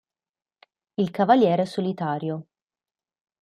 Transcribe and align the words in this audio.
Il 0.95 1.11
cavaliere 1.11 1.67
solitario 1.67 2.47